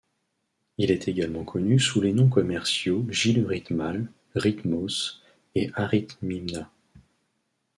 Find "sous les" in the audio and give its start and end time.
1.77-2.11